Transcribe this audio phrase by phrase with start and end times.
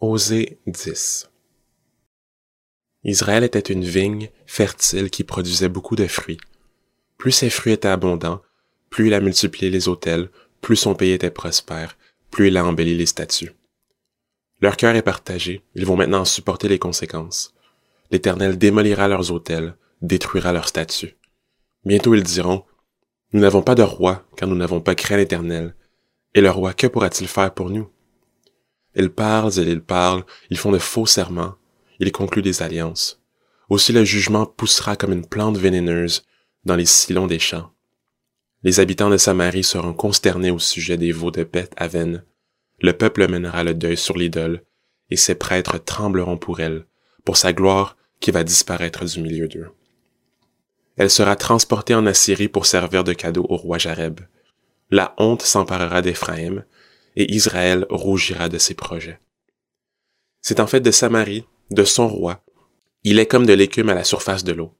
[0.00, 1.28] Osée 10
[3.02, 6.38] Israël était une vigne fertile qui produisait beaucoup de fruits.
[7.16, 8.40] Plus ses fruits étaient abondants,
[8.90, 10.30] plus il a multiplié les autels,
[10.60, 11.98] plus son pays était prospère,
[12.30, 13.50] plus il a embelli les statues.
[14.60, 17.52] Leur cœur est partagé, ils vont maintenant en supporter les conséquences.
[18.12, 21.16] L'Éternel démolira leurs autels, détruira leurs statues.
[21.84, 22.64] Bientôt ils diront,
[23.32, 25.74] Nous n'avons pas de roi, car nous n'avons pas craint l'Éternel.
[26.34, 27.90] Et le roi, que pourra-t-il faire pour nous?
[28.94, 31.54] Ils parlent et ils parlent, ils font de faux serments,
[32.00, 33.20] ils concluent des alliances.
[33.68, 36.24] Aussi le jugement poussera comme une plante vénéneuse
[36.64, 37.70] dans les sillons des champs.
[38.64, 42.24] Les habitants de Samarie seront consternés au sujet des veaux de Beth Aven.
[42.80, 44.64] Le peuple mènera le deuil sur l'idole,
[45.10, 46.86] et ses prêtres trembleront pour elle,
[47.24, 49.68] pour sa gloire qui va disparaître du milieu d'eux.
[50.96, 54.20] Elle sera transportée en Assyrie pour servir de cadeau au roi Jareb.
[54.90, 56.64] La honte s'emparera d'Éphraïm,
[57.18, 59.18] et Israël rougira de ses projets.
[60.40, 62.44] C'est en fait de Samarie, de son roi.
[63.02, 64.72] Il est comme de l'écume à la surface de l'eau.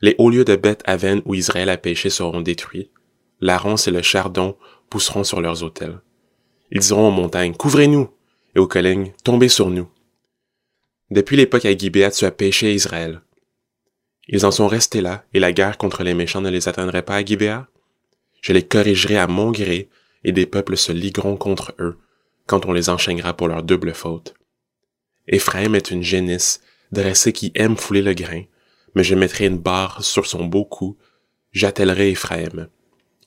[0.00, 2.90] Les hauts lieux de Beth Aven où Israël a péché seront détruits.
[3.38, 4.56] La ronce et le chardon
[4.88, 6.00] pousseront sur leurs autels.
[6.70, 8.10] Ils diront aux montagnes, couvrez-nous,
[8.54, 9.88] et aux collines, tombez sur nous.
[11.10, 13.20] Depuis l'époque à Gibéa, tu as péché Israël.
[14.26, 17.16] Ils en sont restés là, et la guerre contre les méchants ne les atteindrait pas
[17.16, 17.68] à Gibéa?
[18.40, 19.90] Je les corrigerai à mon gré,
[20.24, 21.98] et des peuples se ligueront contre eux,
[22.46, 24.34] quand on les enchaînera pour leur double faute.
[25.28, 28.42] Éphraïm est une génisse, dressée qui aime fouler le grain,
[28.94, 30.96] mais je mettrai une barre sur son beau cou,
[31.52, 32.68] j'attellerai Éphraïm.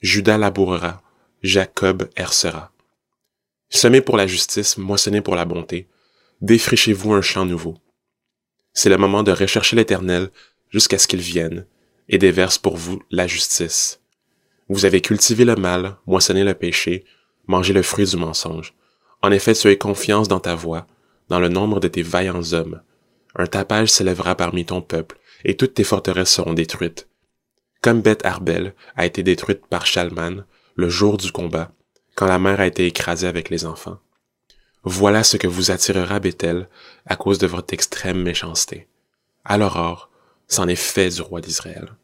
[0.02, 1.02] Judas labourera,
[1.42, 2.72] Jacob hercera.
[3.70, 5.88] Semez pour la justice, moissonnez pour la bonté,
[6.42, 7.76] défrichez-vous un champ nouveau.
[8.74, 10.30] C'est le moment de rechercher l'Éternel
[10.70, 11.66] jusqu'à ce qu'il vienne,
[12.10, 14.02] et déverse pour vous la justice.
[14.68, 17.06] Vous avez cultivé le mal, moissonné le péché,
[17.48, 18.74] mangé le fruit du mensonge.
[19.22, 20.88] En effet, tu as confiance dans ta voix,
[21.30, 22.82] dans le nombre de tes vaillants hommes.
[23.36, 27.08] Un tapage s'élèvera parmi ton peuple, et toutes tes forteresses seront détruites.
[27.82, 30.46] Comme Beth Arbel a été détruite par Chalman
[30.76, 31.72] le jour du combat,
[32.16, 34.00] quand la mère a été écrasée avec les enfants.
[34.84, 36.70] Voilà ce que vous attirera Bethel
[37.06, 38.88] à cause de votre extrême méchanceté.
[39.44, 40.10] À l'aurore,
[40.48, 41.96] c'en est fait du roi d'Israël.